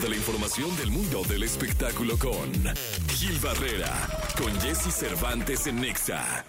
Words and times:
de 0.00 0.08
la 0.08 0.16
información 0.16 0.76
del 0.76 0.90
mundo 0.90 1.22
del 1.28 1.44
espectáculo 1.44 2.18
con 2.18 2.50
Gil 3.08 3.38
Barrera, 3.38 3.92
con 4.36 4.52
Jesse 4.60 4.92
Cervantes 4.92 5.66
en 5.66 5.80
Nexa. 5.80 6.44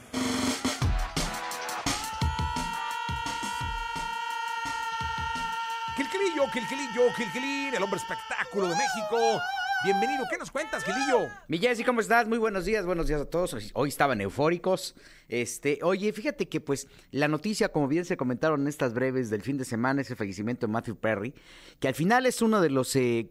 Gilquilillo, 5.96 6.48
Gilquilillo, 6.52 7.14
Gilquilín, 7.14 7.76
el 7.76 7.84
hombre 7.84 8.00
espectáculo 8.00 8.68
de 8.68 8.76
México. 8.76 9.42
Bienvenido, 9.84 10.26
¿qué 10.32 10.38
nos 10.38 10.50
cuentas, 10.50 10.84
Gilillo? 10.84 11.28
Mi 11.48 11.60
Jessy, 11.60 11.84
¿cómo 11.84 12.00
estás? 12.02 12.28
Muy 12.28 12.40
buenos 12.40 12.66
días, 12.66 12.86
buenos 12.88 13.08
días 13.08 13.22
a 13.22 13.26
todos. 13.26 13.56
Hoy- 13.74 13.90
estaban 13.90 14.20
eufóricos. 14.20 14.96
Este, 15.30 15.78
oye, 15.84 16.12
fíjate 16.12 16.48
que 16.48 16.60
pues 16.60 16.88
la 17.12 17.28
noticia, 17.28 17.70
como 17.70 17.88
bien 17.88 18.04
se 18.06 18.18
comentaron 18.18 18.62
en 18.62 18.68
estas 18.68 18.94
breves 18.96 19.30
del 19.30 19.44
fin 19.44 19.58
de 19.58 19.66
semana, 19.66 20.02
es 20.02 20.10
el 20.10 20.16
fallecimiento 20.16 20.66
de 20.66 20.74
Matthew 20.74 20.96
Perry, 20.96 21.34
que 21.80 21.88
al 21.88 21.94
final 21.94 22.26
es 22.26 22.42
uno 22.42 22.62
de 22.62 22.70
los 22.72 22.96
eh, 22.96 23.30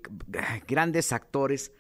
grandes 0.69 1.13
actores 1.13 1.73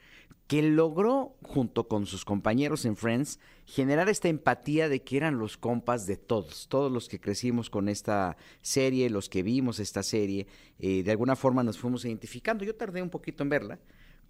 que 0.49 0.61
logró, 0.63 1.37
junto 1.43 1.87
con 1.87 2.05
sus 2.07 2.25
compañeros 2.25 2.85
en 2.85 2.97
Friends, 2.97 3.39
generar 3.67 4.09
esta 4.09 4.29
empatía 4.29 4.89
de 4.89 5.03
que 5.03 5.17
eran 5.17 5.39
los 5.39 5.57
compas 5.57 6.07
de 6.07 6.17
todos, 6.17 6.67
todos 6.69 6.91
los 6.91 7.09
que 7.09 7.21
crecimos 7.21 7.71
con 7.71 7.89
esta 7.89 8.37
serie, 8.61 9.09
los 9.09 9.29
que 9.29 9.43
vimos 9.45 9.79
esta 9.79 10.03
serie, 10.03 10.47
eh, 10.81 11.03
de 11.05 11.11
alguna 11.13 11.37
forma 11.37 11.63
nos 11.63 11.79
fuimos 11.79 12.05
identificando. 12.05 12.65
Yo 12.65 12.75
tardé 12.75 13.01
un 13.03 13.09
poquito 13.11 13.43
en 13.43 13.49
verla, 13.51 13.79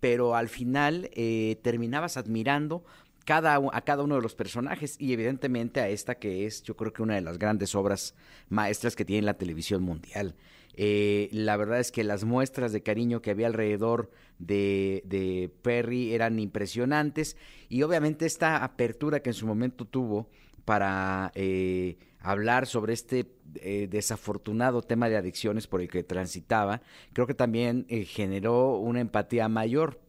pero 0.04 0.36
al 0.36 0.50
final 0.50 1.08
eh, 1.14 1.58
terminabas 1.62 2.18
admirando 2.18 2.84
cada, 3.24 3.58
a 3.72 3.80
cada 3.86 4.02
uno 4.02 4.16
de 4.16 4.20
los 4.20 4.34
personajes 4.34 4.96
y 4.98 5.14
evidentemente 5.14 5.80
a 5.80 5.88
esta 5.88 6.16
que 6.16 6.44
es 6.44 6.62
yo 6.62 6.76
creo 6.76 6.92
que 6.92 7.02
una 7.02 7.14
de 7.14 7.22
las 7.22 7.38
grandes 7.38 7.74
obras 7.74 8.14
maestras 8.50 8.96
que 8.96 9.06
tiene 9.06 9.22
la 9.22 9.38
televisión 9.38 9.82
mundial. 9.82 10.34
Eh, 10.74 11.30
la 11.32 11.56
verdad 11.56 11.80
es 11.80 11.90
que 11.90 12.04
las 12.04 12.24
muestras 12.24 12.70
de 12.70 12.82
cariño 12.82 13.22
que 13.22 13.30
había 13.30 13.46
alrededor 13.46 14.10
de, 14.38 15.00
de 15.06 15.50
Perry 15.62 16.12
eran 16.12 16.38
impresionantes 16.38 17.38
y 17.70 17.80
obviamente 17.80 18.26
esta 18.26 18.62
apertura 18.62 19.20
que 19.20 19.30
en 19.30 19.34
su 19.34 19.46
momento 19.46 19.86
tuvo 19.86 20.28
para 20.66 21.32
eh, 21.34 21.96
hablar 22.20 22.66
sobre 22.66 22.92
este 22.92 23.24
eh, 23.56 23.88
desafortunado 23.90 24.82
tema 24.82 25.08
de 25.08 25.16
adicciones 25.16 25.66
por 25.66 25.80
el 25.80 25.88
que 25.88 26.02
transitaba, 26.02 26.82
creo 27.12 27.26
que 27.26 27.34
también 27.34 27.86
eh, 27.88 28.04
generó 28.04 28.78
una 28.78 29.00
empatía 29.00 29.48
mayor, 29.48 30.00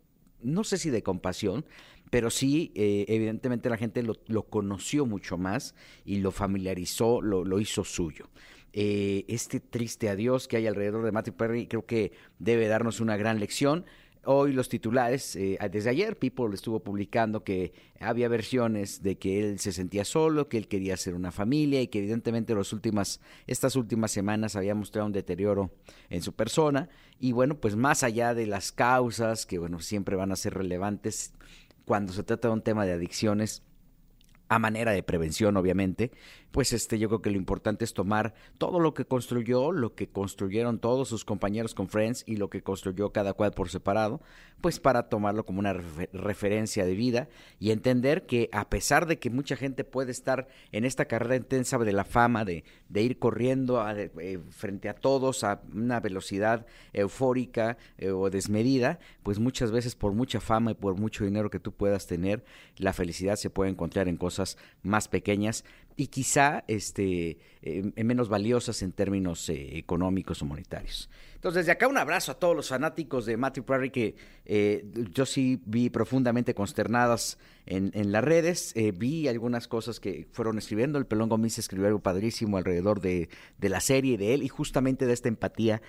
no 0.42 0.64
sé 0.64 0.78
si 0.78 0.90
de 0.90 1.04
compasión, 1.04 1.66
pero 2.10 2.30
sí, 2.30 2.72
eh, 2.76 3.06
evidentemente 3.08 3.70
la 3.70 3.78
gente 3.78 4.04
lo, 4.04 4.44
conoció 4.44 5.06
mucho 5.06 5.38
más 5.38 5.76
y 6.06 6.18
lo 6.18 6.32
familiarizó, 6.32 7.22
lo, 7.22 7.44
lo 7.44 7.60
hizo 7.60 7.84
suyo. 7.84 8.30
Eh, 8.78 9.24
este 9.30 9.62
triste 9.62 10.10
adiós 10.10 10.50
que 10.50 10.58
hay 10.58 10.68
alrededor 10.68 11.06
de 11.06 11.14
Matthew 11.14 11.36
Perry 11.36 11.66
creo 11.66 11.86
que 11.86 12.12
debe 12.40 12.68
darnos 12.68 13.00
una 13.00 13.16
gran 13.16 13.40
lección. 13.40 13.86
Hoy 14.28 14.54
los 14.54 14.70
titulares, 14.70 15.36
eh, 15.36 15.60
desde 15.72 15.92
ayer 15.92 16.18
People 16.18 16.54
estuvo 16.54 16.80
publicando 16.80 17.44
que 17.44 17.74
había 18.00 18.28
versiones 18.28 19.04
de 19.04 19.18
que 19.18 19.40
él 19.40 19.60
se 19.60 19.72
sentía 19.72 20.04
solo, 20.04 20.50
que 20.50 20.58
él 20.58 20.68
quería 20.68 20.96
hacer 20.96 21.14
una 21.14 21.32
familia 21.32 21.80
y 21.82 21.88
que 21.88 22.00
evidentemente 22.00 22.56
las 22.56 22.74
últimas, 22.74 23.22
estas 23.46 23.76
últimas 23.76 24.12
semanas 24.12 24.56
había 24.56 24.74
mostrado 24.74 25.06
un 25.06 25.14
deterioro 25.14 25.72
en 26.10 26.24
su 26.24 26.34
persona. 26.34 26.90
Y 27.20 27.34
bueno, 27.34 27.60
pues 27.60 27.76
más 27.76 28.02
allá 28.02 28.34
de 28.34 28.48
las 28.48 28.72
causas, 28.72 29.46
que 29.46 29.60
bueno, 29.60 29.80
siempre 29.80 30.16
van 30.16 30.32
a 30.32 30.36
ser 30.36 30.56
relevantes 30.56 31.32
cuando 31.86 32.12
se 32.12 32.24
trata 32.24 32.48
de 32.48 32.56
un 32.56 32.62
tema 32.62 32.86
de 32.86 32.94
adicciones, 32.94 33.62
a 34.48 34.60
manera 34.60 34.92
de 34.92 35.04
prevención, 35.04 35.58
obviamente, 35.58 36.12
pues 36.52 36.72
este, 36.72 37.00
yo 37.00 37.10
creo 37.10 37.22
que 37.22 37.32
lo 37.32 37.38
importante 37.38 37.84
es 37.84 37.94
tomar 37.94 38.34
todo 38.58 38.80
lo 38.80 38.94
que 38.94 39.06
construyó, 39.06 39.72
lo 39.72 39.96
que 39.96 40.08
construyeron 40.08 40.80
todos 40.80 41.10
sus 41.10 41.26
compañeros 41.26 41.74
con 41.74 41.90
Friends 41.90 42.24
y 42.28 42.38
lo 42.38 42.50
que 42.50 42.62
construyó 42.62 43.12
cada 43.12 43.34
cual 43.34 43.52
por 43.52 43.70
separado, 43.70 44.22
pues 44.62 44.80
para 44.80 45.10
tomarlo 45.10 45.46
como 45.46 45.60
una 45.60 45.74
refe- 45.74 46.10
referencia 46.14 46.86
de 46.86 46.96
vida 46.96 47.28
y 47.60 47.72
entender 47.72 48.26
que 48.26 48.50
a 48.54 48.70
pesar 48.70 49.06
de 49.06 49.20
que 49.20 49.30
mucha 49.30 49.56
gente 49.58 49.84
puede 49.84 50.12
estar 50.12 50.48
en 50.72 50.86
esta 50.86 51.06
carrera 51.06 51.36
intensa 51.36 51.78
de 51.78 51.92
la 51.92 52.06
fama, 52.06 52.46
de, 52.46 52.64
de 52.88 53.02
ir 53.02 53.20
corriendo 53.20 53.84
eh, 53.90 54.40
frente 54.52 54.88
a 54.88 54.94
todos 54.94 55.44
a 55.44 55.62
una 55.74 56.00
velocidad 56.00 56.66
eufórica 56.94 57.78
eh, 57.98 58.12
o 58.12 58.30
desmedida, 58.30 59.00
pues 59.24 59.40
muchas 59.40 59.72
veces 59.72 59.96
por 59.96 60.14
mucha 60.14 60.40
fama 60.40 60.72
y 60.72 60.76
por 60.76 60.96
mucho 60.96 61.26
dinero 61.26 61.50
que 61.50 61.60
tú 61.60 61.74
puedas 61.74 62.08
tener, 62.08 62.46
la 62.78 62.94
felicidad 62.94 63.36
se 63.36 63.50
puede 63.50 63.72
encontrar 63.72 64.08
en 64.08 64.18
cosas 64.18 64.35
más 64.84 65.08
pequeñas 65.08 65.64
y 65.98 66.08
quizá 66.08 66.64
este, 66.68 67.38
eh, 67.62 68.04
menos 68.04 68.28
valiosas 68.28 68.82
en 68.82 68.92
términos 68.92 69.48
eh, 69.50 69.78
económicos 69.78 70.42
o 70.42 70.46
monetarios. 70.46 71.10
Entonces, 71.36 71.62
desde 71.62 71.72
acá 71.74 71.88
un 71.88 71.98
abrazo 71.98 72.32
a 72.32 72.40
todos 72.40 72.56
los 72.56 72.70
fanáticos 72.70 73.26
de 73.26 73.38
Matthew 73.38 73.66
Perry 73.66 73.92
que 73.92 74.16
eh, 74.46 74.84
yo 75.14 75.26
sí 75.26 75.62
vi 75.66 75.90
profundamente 75.90 76.54
consternadas 76.54 77.38
en, 77.66 77.92
en 77.94 78.12
las 78.12 78.24
redes. 78.24 78.74
Eh, 78.76 78.92
vi 78.92 79.28
algunas 79.28 79.68
cosas 79.68 80.00
que 80.00 80.28
fueron 80.32 80.58
escribiendo. 80.58 80.98
El 80.98 81.06
Pelón 81.06 81.30
Gómez 81.30 81.58
escribió 81.60 81.88
algo 81.88 82.00
padrísimo 82.00 82.58
alrededor 82.58 83.00
de, 83.00 83.30
de 83.58 83.70
la 83.70 83.80
serie 83.80 84.18
de 84.18 84.34
él 84.34 84.44
y 84.44 84.50
justamente 84.50 85.06
de 85.06 85.14
esta 85.14 85.30
empatía 85.30 85.82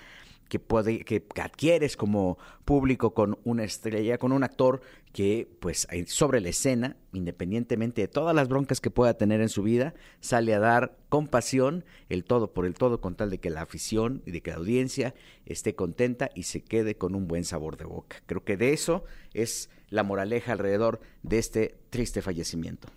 que, 0.48 0.58
puede, 0.58 1.04
que, 1.04 1.24
adquieres 1.42 1.96
como 1.96 2.38
público 2.64 3.14
con 3.14 3.38
una 3.44 3.64
estrella, 3.64 4.18
con 4.18 4.32
un 4.32 4.44
actor 4.44 4.80
que, 5.12 5.48
pues, 5.60 5.86
sobre 6.06 6.40
la 6.40 6.50
escena, 6.50 6.96
independientemente 7.12 8.02
de 8.02 8.08
todas 8.08 8.34
las 8.34 8.48
broncas 8.48 8.80
que 8.80 8.90
pueda 8.90 9.14
tener 9.14 9.40
en 9.40 9.48
su 9.48 9.62
vida, 9.62 9.94
sale 10.20 10.54
a 10.54 10.58
dar 10.58 10.96
con 11.08 11.26
pasión 11.26 11.84
el 12.08 12.24
todo 12.24 12.52
por 12.52 12.66
el 12.66 12.74
todo, 12.74 13.00
con 13.00 13.16
tal 13.16 13.30
de 13.30 13.38
que 13.38 13.50
la 13.50 13.62
afición 13.62 14.22
y 14.26 14.30
de 14.30 14.42
que 14.42 14.50
la 14.50 14.58
audiencia 14.58 15.14
esté 15.44 15.74
contenta 15.74 16.30
y 16.34 16.44
se 16.44 16.62
quede 16.62 16.96
con 16.96 17.14
un 17.14 17.26
buen 17.28 17.44
sabor 17.44 17.76
de 17.76 17.84
boca. 17.84 18.22
Creo 18.26 18.44
que 18.44 18.56
de 18.56 18.72
eso 18.72 19.04
es 19.32 19.70
la 19.88 20.02
moraleja 20.02 20.52
alrededor 20.52 21.00
de 21.22 21.38
este 21.38 21.78
triste 21.90 22.22
fallecimiento. 22.22 22.88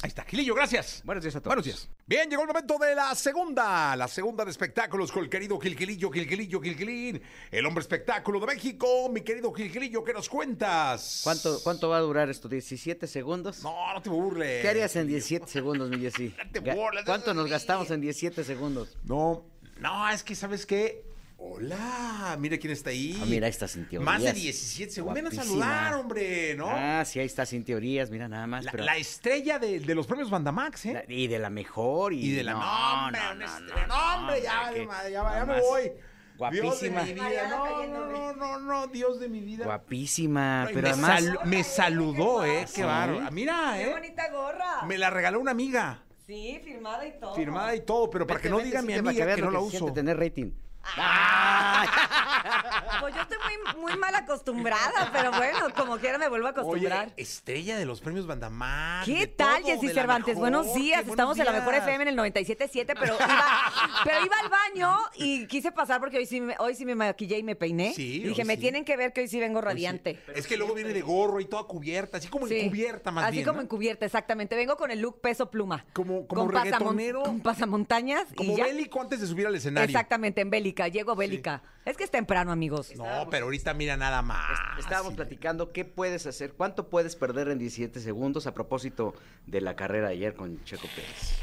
Ahí 0.00 0.08
está, 0.08 0.22
Gilillo, 0.22 0.54
gracias. 0.54 1.02
Buenos 1.04 1.24
días 1.24 1.34
a 1.34 1.40
todos. 1.40 1.48
Buenos 1.56 1.64
días. 1.64 1.88
Bien, 2.06 2.30
llegó 2.30 2.42
el 2.42 2.48
momento 2.48 2.78
de 2.78 2.94
la 2.94 3.16
segunda, 3.16 3.96
la 3.96 4.06
segunda 4.06 4.44
de 4.44 4.52
espectáculos 4.52 5.10
con 5.10 5.24
el 5.24 5.28
querido 5.28 5.58
Gilquilillo, 5.58 6.08
Gilquilillo, 6.12 6.60
Gilquilín, 6.60 7.20
el 7.50 7.66
hombre 7.66 7.82
espectáculo 7.82 8.38
de 8.38 8.46
México. 8.46 9.08
Mi 9.10 9.22
querido 9.22 9.52
Gilquilillo, 9.52 10.04
¿qué 10.04 10.12
nos 10.12 10.28
cuentas? 10.28 11.22
¿Cuánto, 11.24 11.60
¿Cuánto 11.64 11.88
va 11.88 11.96
a 11.96 12.00
durar 12.00 12.30
esto? 12.30 12.48
¿17 12.48 13.08
segundos? 13.08 13.64
No, 13.64 13.92
no 13.92 14.00
te 14.00 14.08
burles. 14.08 14.62
¿Qué 14.62 14.68
harías 14.68 14.94
en 14.94 15.08
17 15.08 15.48
segundos, 15.48 15.90
mi 15.90 15.98
Jessy? 15.98 16.32
No 16.44 16.50
te 16.52 16.60
burles, 16.60 17.04
¿Cuánto 17.04 17.34
nos 17.34 17.50
gastamos 17.50 17.90
en 17.90 18.00
17 18.00 18.44
segundos? 18.44 18.96
No, 19.02 19.46
no, 19.80 20.08
es 20.10 20.22
que 20.22 20.36
¿sabes 20.36 20.64
qué? 20.64 21.02
Hola, 21.40 22.36
mira 22.40 22.58
quién 22.58 22.72
está 22.72 22.90
ahí. 22.90 23.16
Ah, 23.22 23.24
mira, 23.24 23.46
ahí 23.46 23.50
está 23.50 23.68
sin 23.68 23.84
teorías. 23.88 24.04
Más 24.04 24.20
de 24.22 24.32
17 24.32 24.90
segundos. 24.92 25.14
Ven 25.22 25.26
a 25.28 25.30
saludar, 25.30 25.94
hombre, 25.94 26.56
¿no? 26.56 26.66
Ah, 26.68 27.04
sí, 27.04 27.20
ahí 27.20 27.26
está 27.26 27.46
sin 27.46 27.64
teorías, 27.64 28.10
mira 28.10 28.26
nada 28.28 28.48
más. 28.48 28.64
la, 28.64 28.72
pero- 28.72 28.82
la 28.84 28.96
estrella 28.96 29.60
de, 29.60 29.78
de 29.78 29.94
los 29.94 30.08
premios 30.08 30.30
Bandamax, 30.30 30.86
¿eh? 30.86 30.92
la- 30.94 31.04
y 31.14 31.28
de 31.28 31.38
la 31.38 31.48
mejor. 31.48 32.12
Y, 32.12 32.24
y 32.24 32.30
de 32.32 32.42
la 32.42 32.54
no, 32.54 32.58
no, 32.60 33.04
hombre, 33.06 33.20
no, 33.20 33.30
una 33.32 33.34
no, 33.34 33.44
estrella. 33.66 33.86
no, 33.86 33.94
No, 33.96 34.16
hombre, 34.16 34.42
ya, 34.42 34.72
que 34.74 34.86
madre, 34.86 35.12
ya, 35.12 35.22
va, 35.22 35.30
ya 35.32 35.44
nada 35.46 35.54
me 35.54 35.60
voy. 35.60 35.92
Guapísima. 36.36 36.64
Dios 36.66 36.80
de 36.80 36.90
mi 36.90 37.12
vida. 37.12 37.48
No, 37.48 37.86
no, 37.86 38.06
no, 38.06 38.32
no, 38.34 38.58
no, 38.58 38.86
Dios 38.88 39.20
de 39.20 39.28
mi 39.28 39.40
vida. 39.40 39.64
Guapísima, 39.64 40.62
Ay, 40.64 40.74
pero 40.74 40.88
me, 40.88 40.92
además... 40.92 41.24
sal- 41.24 41.38
me 41.44 41.62
saludó, 41.64 42.44
¿eh? 42.44 42.60
Qué 42.62 42.66
Sí. 42.66 42.82
bárbaro. 42.82 43.30
Mira, 43.30 43.74
¡Qué 43.76 43.84
¿eh? 43.84 43.92
bonita 43.92 44.28
gorra! 44.32 44.84
Me 44.88 44.98
la 44.98 45.10
regaló 45.10 45.38
una 45.38 45.52
amiga. 45.52 46.02
Sí, 46.26 46.60
firmada 46.64 47.06
y 47.06 47.12
todo. 47.18 47.34
Firmada 47.36 47.74
y 47.76 47.80
todo, 47.82 48.10
pero 48.10 48.26
para 48.26 48.38
Vete, 48.38 48.48
que 48.48 48.50
no 48.50 48.56
vete, 48.56 48.66
diga 48.68 48.82
mi 48.82 48.88
para 48.88 48.98
amiga 49.10 49.34
que 49.36 49.40
lo 49.40 49.46
no 49.46 49.52
la 49.52 49.60
uso. 49.60 49.92
tener 49.92 50.18
rating. 50.18 50.50
¡Ah! 50.96 52.74
Pues 53.00 53.14
yo 53.14 53.20
estoy 53.22 53.38
muy, 53.38 53.80
muy 53.90 53.96
mal 53.98 54.14
acostumbrada, 54.14 55.10
pero 55.12 55.30
bueno, 55.32 55.58
como 55.76 55.98
quiera 55.98 56.18
me 56.18 56.28
vuelvo 56.28 56.48
a 56.48 56.50
acostumbrar. 56.50 57.06
Oye, 57.06 57.14
estrella 57.22 57.76
de 57.78 57.84
los 57.86 58.00
premios 58.00 58.26
Bandamax. 58.26 59.06
¿Qué 59.06 59.18
de 59.20 59.26
tal, 59.28 59.62
todo, 59.62 59.72
Jessy 59.72 59.88
Cervantes? 59.94 60.34
mejor, 60.36 60.40
Buenos 60.40 60.74
días, 60.74 61.06
estamos 61.06 61.38
en 61.38 61.44
la 61.44 61.52
mejor. 61.52 61.74
FM 61.74 62.02
en 62.02 62.08
el 62.08 62.16
97.7, 62.16 62.96
pero 62.98 63.14
iba, 63.14 63.72
pero 64.04 64.24
iba 64.24 64.36
al 64.42 64.48
baño 64.48 64.96
y 65.16 65.46
quise 65.46 65.70
pasar 65.72 66.00
porque 66.00 66.18
hoy 66.18 66.26
sí, 66.26 66.40
me, 66.40 66.56
hoy 66.58 66.74
sí 66.74 66.84
me 66.84 66.94
maquillé 66.94 67.38
y 67.38 67.42
me 67.42 67.54
peiné. 67.54 67.92
Sí, 67.94 68.16
y 68.22 68.28
dije, 68.28 68.44
me 68.44 68.54
sí. 68.54 68.60
tienen 68.60 68.84
que 68.84 68.96
ver 68.96 69.12
que 69.12 69.20
hoy 69.22 69.28
sí 69.28 69.38
vengo 69.38 69.60
radiante. 69.60 70.20
Es 70.34 70.46
que 70.46 70.56
luego 70.56 70.74
viene 70.74 70.92
de 70.92 71.00
gorro 71.02 71.40
y 71.40 71.44
toda 71.44 71.64
cubierta, 71.64 72.18
así 72.18 72.28
como 72.28 72.46
Sí, 72.48 72.58
encubierta 72.60 73.10
más 73.10 73.24
Así 73.26 73.34
bien. 73.36 73.44
como 73.46 73.56
¿no? 73.58 73.62
encubierta, 73.62 74.06
exactamente. 74.06 74.56
Vengo 74.56 74.76
con 74.76 74.90
el 74.90 75.00
look 75.00 75.20
peso 75.20 75.50
pluma. 75.50 75.84
Como- 75.92 76.26
como 76.26 76.46
con 76.46 76.54
pasamon-. 76.54 77.22
Con 77.22 77.40
pasamontañas 77.40 78.24
Como 78.34 78.52
y 78.52 78.56
ya. 78.56 78.64
bélico 78.64 79.00
antes 79.00 79.20
de 79.20 79.26
subir 79.26 79.46
al 79.46 79.54
escenario. 79.54 79.86
Exactamente, 79.86 80.40
en 80.40 80.50
bélica. 80.50 80.88
Llego 80.88 81.14
bélica. 81.14 81.62
Es 81.88 81.96
que 81.96 82.04
es 82.04 82.10
temprano, 82.10 82.52
amigos. 82.52 82.94
No, 82.96 83.28
pero 83.30 83.46
ahorita 83.46 83.72
mira 83.74 83.96
nada 83.96 84.20
más. 84.22 84.58
Estábamos 84.78 85.14
platicando 85.14 85.72
qué 85.72 85.84
puedes 85.84 86.26
hacer, 86.26 86.52
cuánto 86.52 86.90
puedes 86.90 87.16
perder 87.16 87.48
en 87.48 87.58
17 87.58 88.00
segundos 88.00 88.46
a 88.46 88.52
propósito 88.52 89.14
de 89.46 89.60
la 89.62 89.74
carrera 89.74 90.08
de 90.08 90.14
ayer 90.14 90.34
con 90.34 90.62
Checo 90.64 90.86
Pérez. 90.94 91.38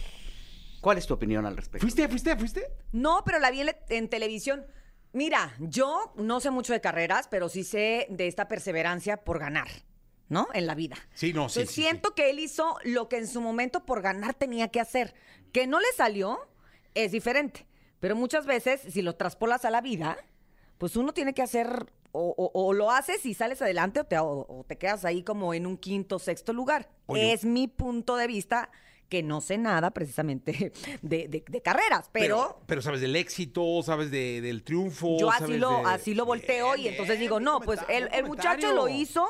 ¿Cuál 0.81 0.99
es 0.99 1.07
tu 1.07 1.15
opinión 1.15 1.45
al 1.47 1.57
respecto? 1.57 1.81
¿Fuiste, 1.81 2.07
fuiste, 2.07 2.35
fuiste? 2.37 2.67
No, 2.91 3.23
pero 3.25 3.39
la 3.39 3.49
vi 3.49 3.61
en, 3.61 3.65
le- 3.67 3.79
en 3.89 4.07
televisión. 4.07 4.65
Mira, 5.13 5.55
yo 5.59 6.13
no 6.15 6.39
sé 6.39 6.51
mucho 6.51 6.73
de 6.73 6.81
carreras, 6.81 7.27
pero 7.27 7.49
sí 7.49 7.63
sé 7.63 8.05
de 8.11 8.27
esta 8.27 8.47
perseverancia 8.47 9.17
por 9.23 9.39
ganar, 9.39 9.67
¿no? 10.29 10.47
En 10.53 10.67
la 10.67 10.75
vida. 10.75 10.95
Sí, 11.15 11.33
no, 11.33 11.49
sí, 11.49 11.61
sí, 11.65 11.73
siento 11.81 12.13
que 12.13 12.29
él 12.29 12.37
hizo 12.37 12.77
lo 12.83 13.09
que 13.09 13.17
en 13.17 13.27
su 13.27 13.41
momento 13.41 13.83
por 13.83 14.03
ganar 14.03 14.35
tenía 14.35 14.67
que 14.67 14.79
hacer. 14.79 15.15
Que 15.51 15.65
no 15.65 15.79
le 15.79 15.91
salió 15.97 16.37
es 16.93 17.11
diferente. 17.11 17.65
Pero 17.99 18.15
muchas 18.15 18.45
veces, 18.45 18.81
si 18.93 19.01
lo 19.01 19.15
traspolas 19.15 19.65
a 19.65 19.71
la 19.71 19.81
vida, 19.81 20.17
pues 20.77 20.95
uno 20.95 21.13
tiene 21.13 21.33
que 21.33 21.41
hacer 21.41 21.91
o, 22.11 22.33
o- 22.37 22.51
o 22.67 22.73
lo 22.73 22.91
haces 22.91 23.25
y 23.25 23.33
sales 23.33 23.61
adelante 23.61 23.99
o 23.99 24.03
te, 24.05 24.17
o- 24.17 24.45
o 24.47 24.63
te 24.67 24.77
quedas 24.77 25.03
ahí 25.05 25.23
como 25.23 25.53
en 25.53 25.65
un 25.65 25.77
quinto, 25.77 26.17
sexto 26.19 26.53
lugar. 26.53 26.89
Oye. 27.07 27.33
Es 27.33 27.43
mi 27.45 27.67
punto 27.67 28.15
de 28.15 28.27
vista 28.27 28.69
que 29.09 29.21
no 29.21 29.39
sé 29.41 29.57
nada 29.57 29.91
precisamente 29.91 30.71
de, 31.01 31.27
de- 31.27 31.43
de 31.47 31.61
carreras, 31.61 32.09
pero, 32.11 32.61
pero 32.65 32.81
sabes 32.81 33.01
del 33.01 33.15
éxito, 33.15 33.81
sabes 33.83 34.11
de- 34.11 34.41
del 34.41 34.63
triunfo. 34.63 35.17
yo 35.19 35.29
así 35.29 35.39
sabes 35.41 35.59
lo, 35.59 35.69
de- 35.79 35.83
así 35.85 36.13
lo 36.15 36.25
volteo 36.25 36.73
Bien, 36.73 36.85
y 36.85 36.87
entonces 36.89 37.19
bien, 37.19 37.29
digo, 37.29 37.39
no, 37.39 37.59
pues 37.59 37.79
el, 37.89 38.09
muchacho 38.25 38.71
lo 38.73 38.87
hizo 38.87 39.25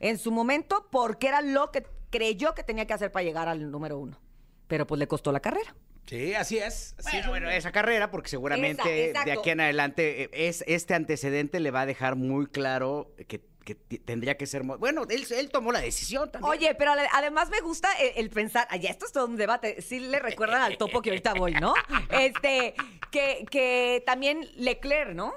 en 0.00 0.18
su 0.18 0.32
momento 0.32 0.88
porque 0.90 1.28
era 1.28 1.42
lo 1.42 1.70
que 1.70 1.84
creyó 2.10 2.54
que 2.54 2.62
tenía 2.62 2.86
que 2.86 2.94
hacer 2.94 3.12
para 3.12 3.22
llegar 3.24 3.48
al 3.48 3.70
número 3.70 3.98
uno. 3.98 4.18
Pero 4.66 4.86
pues 4.86 4.98
le 4.98 5.06
costó 5.06 5.30
la 5.30 5.40
carrera. 5.40 5.74
Sí, 6.06 6.34
así 6.34 6.58
es. 6.58 6.94
así 6.98 7.10
Bueno, 7.10 7.24
es. 7.24 7.28
bueno, 7.30 7.50
esa 7.50 7.72
carrera, 7.72 8.10
porque 8.10 8.28
seguramente 8.28 8.82
Esa, 8.82 8.88
de 8.88 9.08
exacto. 9.10 9.40
aquí 9.40 9.50
en 9.50 9.60
adelante 9.60 10.22
eh, 10.24 10.30
es, 10.32 10.62
este 10.66 10.94
antecedente 10.94 11.60
le 11.60 11.70
va 11.70 11.82
a 11.82 11.86
dejar 11.86 12.16
muy 12.16 12.46
claro 12.46 13.14
que, 13.28 13.40
que 13.64 13.74
t- 13.74 13.98
tendría 13.98 14.36
que 14.36 14.46
ser... 14.46 14.64
mo- 14.64 14.76
Bueno, 14.76 15.04
él, 15.08 15.26
él 15.30 15.48
tomó 15.50 15.72
la 15.72 15.80
decisión 15.80 16.30
también. 16.30 16.50
Oye, 16.50 16.74
pero 16.74 16.92
ale- 16.92 17.08
además 17.12 17.48
me 17.48 17.60
gusta 17.60 17.88
el, 17.94 18.12
el 18.16 18.30
pensar, 18.30 18.68
ya 18.78 18.90
esto 18.90 19.06
es 19.06 19.12
todo 19.12 19.24
un 19.26 19.36
debate, 19.36 19.80
sí 19.80 20.00
le 20.00 20.18
recuerdan 20.18 20.60
al 20.62 20.76
topo 20.76 21.00
que 21.00 21.10
ahorita 21.10 21.32
voy, 21.34 21.52
¿no? 21.52 21.72
Este, 22.10 22.74
que, 23.10 23.46
que 23.50 24.02
también 24.04 24.46
Leclerc, 24.56 25.14
¿no? 25.14 25.32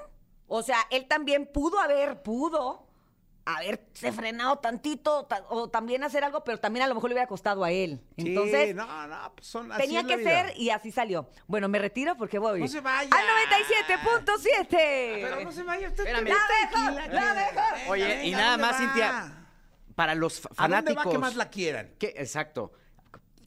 O 0.46 0.62
sea, 0.62 0.78
él 0.90 1.06
también 1.06 1.46
pudo 1.46 1.78
haber, 1.78 2.22
pudo 2.22 2.87
haberse 3.56 4.12
frenado 4.12 4.56
tantito 4.58 5.24
ta- 5.24 5.44
o 5.48 5.68
también 5.68 6.04
hacer 6.04 6.22
algo, 6.24 6.44
pero 6.44 6.58
también 6.58 6.84
a 6.84 6.86
lo 6.88 6.94
mejor 6.94 7.08
le 7.10 7.14
hubiera 7.14 7.26
costado 7.28 7.64
a 7.64 7.70
él. 7.70 8.00
Sí, 8.16 8.28
Entonces, 8.28 8.74
no, 8.74 9.06
no, 9.06 9.32
pues 9.34 9.46
son, 9.46 9.72
así 9.72 9.82
tenía 9.82 10.00
es 10.00 10.06
la 10.06 10.08
que 10.10 10.16
vida. 10.18 10.30
ser 10.48 10.58
y 10.58 10.70
así 10.70 10.92
salió. 10.92 11.28
Bueno, 11.46 11.68
me 11.68 11.78
retiro 11.78 12.14
porque 12.16 12.38
voy 12.38 12.60
No 12.60 12.68
se 12.68 12.80
vaya. 12.80 13.08
al 13.10 13.24
97.7. 14.26 14.66
Pero 14.70 15.40
no 15.44 15.52
se 15.52 15.62
vaya 15.62 15.88
usted. 15.88 16.06
Espérame. 16.06 16.28
La 16.28 16.92
mejor, 16.94 17.12
la 17.14 17.34
mejor. 17.34 17.90
Oye, 17.90 18.04
Venga, 18.06 18.24
y 18.24 18.30
nada 18.32 18.50
¿dónde 18.52 18.66
más, 18.66 18.74
va? 18.74 18.78
Cintia, 18.78 19.46
para 19.94 20.14
los 20.14 20.40
fa- 20.40 20.48
¿A 20.56 20.68
dónde 20.68 20.76
fanáticos... 20.76 21.06
va 21.06 21.10
que 21.10 21.18
más 21.18 21.36
la 21.36 21.50
quieran? 21.50 21.90
¿Qué- 21.98 22.14
exacto. 22.16 22.72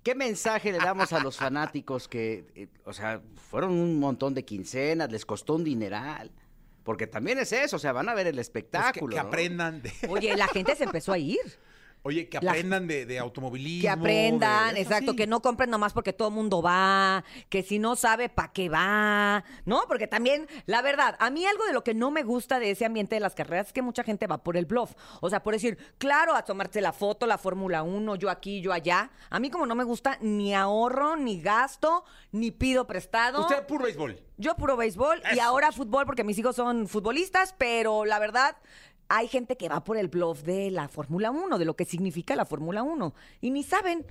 ¿Qué 0.04 0.16
mensaje 0.16 0.72
le 0.72 0.80
damos 0.80 1.14
a 1.14 1.20
los 1.20 1.38
fanáticos 1.38 2.08
que, 2.08 2.48
eh, 2.56 2.68
o 2.86 2.94
sea, 2.94 3.22
fueron 3.52 3.72
un 3.74 4.00
montón 4.00 4.34
de 4.34 4.44
quincenas, 4.44 5.12
les 5.12 5.26
costó 5.28 5.54
un 5.56 5.64
dineral? 5.64 6.32
Porque 6.84 7.06
también 7.08 7.38
es 7.40 7.52
eso, 7.54 7.76
o 7.76 7.80
sea, 7.80 7.92
van 7.92 8.10
a 8.10 8.14
ver 8.16 8.28
el 8.28 8.34
Pues 8.36 8.50
que, 8.50 8.60
espectáculo. 8.60 9.16
que 9.16 9.22
¿no? 9.22 9.28
aprendan 9.28 9.82
de, 9.82 9.92
Oye, 10.10 10.36
la 10.36 10.48
gente 10.48 10.76
se 10.76 10.84
empezó 10.86 11.14
a 11.14 11.18
ir. 11.18 11.40
Oye, 12.04 12.30
que 12.30 12.40
La- 12.42 12.52
aprendan 12.52 12.88
de, 12.88 13.06
de 13.06 13.20
automovilismo. 13.20 13.82
Que 13.84 13.90
aprendan, 13.90 14.74
de- 14.74 14.82
exacto, 14.82 15.12
así. 15.12 15.18
que 15.18 15.28
no 15.28 15.42
compren 15.42 15.70
nomás 15.70 15.94
porque 15.94 16.14
todo 16.14 16.30
el 16.30 16.34
mundo 16.34 16.62
va, 16.62 17.24
que 17.50 17.64
si 17.64 17.80
no 17.80 17.96
sabe 17.96 18.30
para 18.30 18.52
qué 18.52 18.70
va, 18.70 19.44
¿no? 19.66 19.84
Porque 19.88 20.08
también, 20.08 20.48
la 20.66 20.82
verdad, 20.82 21.16
a 21.20 21.30
mí 21.30 21.46
algo 21.46 21.66
de 21.66 21.74
lo 21.74 21.84
que 21.84 21.94
no 21.94 22.12
me 22.12 22.24
gusta 22.24 22.60
de 22.60 22.72
ese 22.72 22.86
ambiente 22.86 23.16
de 23.16 23.20
las 23.22 23.36
carreras 23.36 23.68
es 23.68 23.74
que 23.74 23.82
mucha 23.82 24.04
gente 24.04 24.28
va 24.28 24.38
por 24.44 24.58
el 24.58 24.66
bluff. 24.66 24.92
O 25.22 25.30
sea, 25.30 25.44
por 25.44 25.54
decir, 25.54 25.78
claro, 25.98 26.36
a 26.36 26.44
tomarse 26.44 26.82
la 26.82 26.94
foto, 26.94 27.26
la 27.28 27.38
Fórmula 27.38 27.84
1, 27.84 28.16
yo 28.16 28.30
aquí, 28.30 28.62
yo 28.62 28.74
allá. 28.74 29.12
A 29.30 29.40
mí 29.40 29.50
como 29.50 29.66
no 29.66 29.76
me 29.76 29.84
gusta, 29.84 30.18
ni 30.22 30.54
ahorro, 30.56 31.16
ni 31.16 31.42
gasto, 31.42 32.04
ni 32.32 32.52
pido 32.52 32.88
prestado. 32.88 33.42
Usted 33.42 33.66
puro 33.68 33.86
béisbol. 33.86 34.20
Yo 34.38 34.56
puro 34.56 34.76
béisbol 34.76 35.22
y 35.36 35.40
ahora 35.40 35.72
fútbol 35.72 36.06
porque 36.08 36.24
mis 36.24 36.38
hijos 36.40 36.56
son 36.56 36.88
futbolistas, 36.88 37.54
pero 37.60 38.06
la 38.06 38.18
verdad 38.18 38.58
hay 39.18 39.28
gente 39.28 39.58
que 39.58 39.68
va 39.70 39.84
por 39.84 39.98
el 39.98 40.08
bluff 40.08 40.44
de 40.44 40.72
la 40.72 40.88
Fórmula 40.88 41.32
1, 41.32 41.58
de 41.60 41.66
lo 41.66 41.76
que 41.76 41.86
significa 41.86 42.36
la 42.36 42.46
Fórmula 42.46 42.82
1 42.84 43.14
y 43.42 43.52
ni 43.52 43.64
saben. 43.64 44.06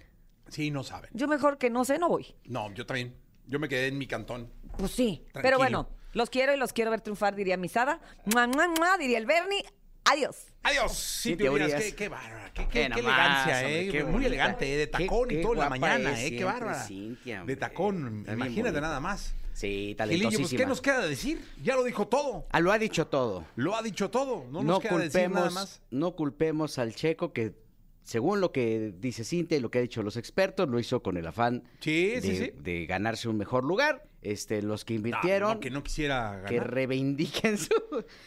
Sí, 0.49 0.70
no 0.70 0.82
saben. 0.82 1.11
Yo 1.14 1.26
mejor 1.29 1.58
que 1.58 1.70
no 1.70 1.85
sé, 1.85 1.99
no 1.99 2.08
voy. 2.08 2.35
No, 2.44 2.73
yo 2.75 2.85
también. 2.87 3.14
Yo 3.47 3.58
me 3.58 3.69
quedé 3.69 3.87
en 3.88 3.99
mi 3.99 4.06
cantón. 4.06 4.52
Pues 4.76 4.93
sí, 4.93 5.19
Tranquilo. 5.32 5.43
pero 5.43 5.58
bueno, 5.58 5.88
los 6.12 6.29
quiero 6.31 6.52
y 6.55 6.56
los 6.56 6.73
quiero 6.73 6.91
ver 6.91 7.00
triunfar, 7.00 7.35
diría 7.35 7.56
Misada. 7.56 8.00
Mua, 8.26 8.47
mua, 8.47 8.69
mua, 8.69 8.99
diría 8.99 9.19
el 9.19 9.26
Bernie. 9.26 9.64
Adiós. 10.05 10.37
Adiós. 10.62 11.23
Urias, 11.26 11.52
Urias. 11.52 11.82
qué, 11.82 11.94
qué 11.94 12.08
bárbara, 12.08 12.50
qué, 12.52 12.62
qué- 12.64 12.69
Qué 12.69 12.94
qué 12.94 13.02
nomás, 13.02 13.47
elegancia, 13.47 13.56
hombre, 13.58 13.81
eh. 13.81 13.91
qué 13.93 14.05
Muy 14.05 14.25
elegante, 14.26 14.75
eh, 14.75 14.76
de 14.76 14.87
tacón 14.87 15.29
qué 15.29 15.38
y 15.38 15.43
todo 15.43 15.52
en 15.55 15.58
la 15.61 15.69
mañana, 15.70 16.12
es 16.12 16.32
eh. 16.32 16.37
Qué 16.37 16.44
bárbara. 16.44 16.82
Cintia, 16.85 17.44
de 17.44 17.56
tacón, 17.56 18.25
imagínate 18.31 18.62
bonita. 18.62 18.81
nada 18.81 19.00
más. 19.00 19.35
Sí, 19.52 19.67
Gilillo, 19.69 19.97
talentosísima. 19.97 20.49
pues, 20.49 20.61
¿qué 20.61 20.67
nos 20.67 20.81
queda 20.81 21.06
decir? 21.06 21.41
Ya 21.62 21.76
lo 21.76 21.85
dijo 21.85 22.06
todo. 22.08 22.47
Ah, 22.50 22.61
lo 22.61 22.73
ha 22.73 22.79
dicho 22.79 23.06
todo. 23.08 23.44
Lo 23.56 23.76
ha 23.76 23.82
dicho 23.82 24.11
todo. 24.11 24.44
No, 24.50 24.62
No, 24.62 24.75
nos 24.75 24.81
queda 24.81 24.99
decir 24.99 25.23
nada 25.31 25.47
culpemos, 25.49 25.55
más. 25.55 25.82
no 25.91 26.14
culpemos 26.17 26.79
al 26.79 26.94
checo 26.94 27.32
que, 27.32 27.55
según 28.02 28.41
lo 28.41 28.52
que 28.52 28.94
dice 28.99 29.25
Cintia 29.25 29.58
y 29.58 29.61
lo 29.61 29.70
que 29.70 29.79
han 29.79 29.85
dicho 29.85 30.02
los 30.02 30.17
expertos, 30.17 30.69
lo 30.69 30.79
hizo 30.81 31.02
con 31.02 31.17
el 31.17 31.26
afán 31.26 31.64
Sí, 31.81 32.06
de, 32.11 32.23
sí, 32.23 32.37
sí. 32.37 32.50
de 32.58 32.87
ganarse 32.87 33.29
un 33.29 33.37
mejor 33.37 33.64
lugar. 33.64 34.06
Este, 34.22 34.61
los 34.61 34.84
que 34.84 34.93
No, 34.94 34.99
invirtieron, 34.99 35.55
no, 35.55 35.61
que 35.61 35.70
no 35.70 35.82
quisiera 35.82 36.32
ganar. 36.32 36.50
que 36.50 36.61
reivindiquen 36.61 37.56
su, 37.58 37.72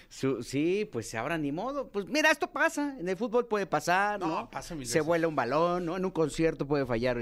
su- 0.09 0.41
sí, 0.41 0.89
pues 0.91 1.13
ahora 1.13 1.37
ni 1.37 1.51
modo. 1.51 1.89
Pues 1.91 2.07
mira, 2.07 2.31
esto 2.31 2.49
pasa, 2.51 2.95
en 2.99 3.07
el 3.07 3.15
fútbol 3.15 3.45
puede 3.47 3.67
pasar, 3.67 4.19
No, 4.19 4.27
¿no? 4.27 4.49
pasa 4.49 4.73
mil 4.73 4.87
Se 4.87 4.95
veces. 4.99 5.05
vuela 5.05 5.27
un 5.27 5.35
balón, 5.35 5.85
¿no? 5.85 5.95
En 5.95 6.03
un 6.03 6.09
concierto 6.09 6.65
puede 6.65 6.85
fallar. 6.87 7.19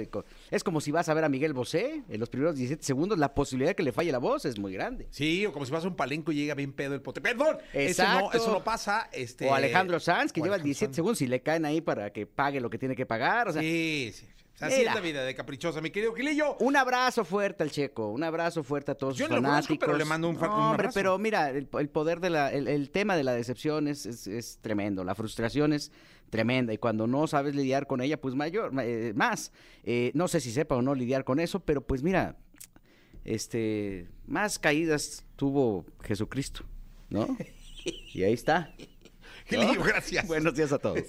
Es 0.51 0.63
como 0.63 0.79
si 0.79 0.89
vas 0.91 1.09
a 1.09 1.13
ver 1.13 1.25
a 1.25 1.29
Miguel 1.29 1.51
Bosé, 1.53 2.03
en 2.07 2.19
los 2.19 2.29
primeros 2.29 2.55
17 2.55 2.81
segundos, 2.81 3.19
la 3.19 3.33
posibilidad 3.33 3.71
de 3.71 3.75
que 3.75 3.83
le 3.83 3.91
falle 3.91 4.11
la 4.11 4.19
voz 4.19 4.45
es 4.45 4.57
muy 4.57 4.71
grande. 4.71 5.07
Sí, 5.11 5.45
o 5.45 5.51
como 5.51 5.65
si 5.65 5.71
vas 5.73 5.83
a 5.83 5.89
un 5.89 5.97
palenco 5.97 6.31
y 6.31 6.35
llega 6.35 6.55
bien 6.55 6.71
pedo 6.71 6.93
el 6.95 7.01
pote. 7.01 7.19
Perdón, 7.19 7.57
eso 7.73 8.03
no, 8.03 8.09
Exacto. 8.19 8.37
eso 8.37 8.51
no 8.53 8.63
pasa. 8.63 9.09
Este, 9.11 9.49
O 9.49 9.53
Alejandro 9.53 9.99
Sanz, 9.99 10.31
que 10.31 10.39
o 10.39 10.43
lleva 10.45 10.55
Alejandro 10.55 10.65
17 10.67 10.85
Sanz. 10.91 10.95
segundos 10.95 11.21
y 11.21 11.27
le 11.27 11.41
caen 11.41 11.65
ahí 11.65 11.81
para 11.81 12.13
que 12.13 12.25
pague 12.25 12.61
lo 12.61 12.69
que 12.69 12.77
tiene 12.77 12.95
que 12.95 13.05
pagar. 13.05 13.49
O 13.49 13.51
sea, 13.51 13.61
Sí, 13.61 14.11
sí. 14.13 14.27
Así 14.61 14.77
Mira. 14.77 14.91
es 14.91 14.95
la 14.95 15.01
vida 15.01 15.23
de 15.23 15.35
caprichosa, 15.35 15.81
mi 15.81 15.89
querido 15.91 16.13
Gilillo. 16.13 16.55
Un 16.59 16.75
abrazo 16.75 17.25
fuerte 17.25 17.63
al 17.63 17.71
Checo, 17.71 18.09
un 18.09 18.23
abrazo 18.23 18.63
fuerte 18.63 18.91
a 18.91 18.95
todos 18.95 19.17
Yo 19.17 19.25
sus 19.25 19.29
no 19.31 19.35
lo 19.37 19.41
conozco, 19.41 19.63
fanáticos. 19.67 19.85
pero 19.87 19.97
le 19.97 20.05
mando 20.05 20.29
un 20.29 20.35
No, 20.35 20.41
un 20.41 20.61
hombre, 20.63 20.89
pero 20.93 21.17
mira, 21.17 21.49
el, 21.49 21.67
el 21.79 21.89
poder 21.89 22.19
de 22.19 22.29
la, 22.29 22.51
el, 22.51 22.67
el 22.67 22.89
tema 22.91 23.15
de 23.15 23.23
la 23.23 23.33
decepción 23.33 23.87
es, 23.87 24.05
es- 24.05 24.27
es 24.27 24.59
tremendo, 24.61 25.03
la 25.03 25.15
frustración 25.15 25.73
es 25.73 25.91
tremenda 26.29 26.71
y 26.73 26.77
cuando 26.77 27.07
no 27.07 27.27
sabes 27.27 27.55
lidiar 27.55 27.87
con 27.87 27.99
ella, 28.01 28.19
pues 28.21 28.35
mayor, 28.35 28.71
ma- 28.71 28.85
eh, 28.85 29.11
más. 29.15 29.51
Eh, 29.83 30.11
no 30.13 30.27
sé 30.27 30.39
si 30.39 30.51
sepa 30.51 30.75
o 30.75 30.81
no 30.81 30.95
lidiar 30.95 31.23
con 31.25 31.39
eso, 31.39 31.59
pero 31.59 31.81
pues 31.85 32.03
mira, 32.03 32.37
este, 33.25 34.07
más 34.25 34.57
caídas 34.59 35.25
tuvo 35.35 35.85
Jesucristo, 36.03 36.63
¿no? 37.09 37.35
Y 38.13 38.21
ahí 38.23 38.33
está. 38.33 38.73
¿no? 38.77 38.85
Gilillo, 39.47 39.83
gracias. 39.83 40.27
Buenos 40.27 40.53
días 40.53 40.71
a 40.71 40.77
todos. 40.77 41.03